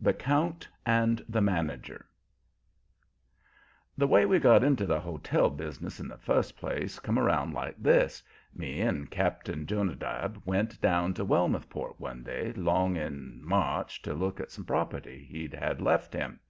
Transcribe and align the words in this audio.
THE 0.00 0.12
COUNT 0.14 0.66
AND 0.84 1.24
THE 1.28 1.40
MANAGER 1.40 2.06
The 3.96 4.06
way 4.08 4.26
we 4.26 4.40
got 4.40 4.64
into 4.64 4.84
the 4.84 4.98
hotel 4.98 5.48
business 5.48 6.00
in 6.00 6.08
the 6.08 6.18
first 6.18 6.56
place 6.56 6.98
come 6.98 7.20
around 7.20 7.54
like 7.54 7.80
this: 7.80 8.20
Me 8.52 8.80
and 8.80 9.08
Cap'n 9.08 9.64
Jonadab 9.64 10.42
went 10.44 10.80
down 10.80 11.14
to 11.14 11.24
Wellmouth 11.24 11.68
Port 11.68 12.00
one 12.00 12.24
day 12.24 12.52
'long 12.54 12.96
in 12.96 13.40
March 13.44 14.02
to 14.02 14.12
look 14.12 14.40
at 14.40 14.50
some 14.50 14.64
property 14.64 15.20
he'd 15.22 15.54
had 15.54 15.80
left 15.80 16.14
him. 16.14 16.40